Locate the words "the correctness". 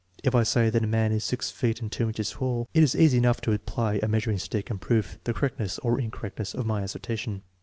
5.25-5.77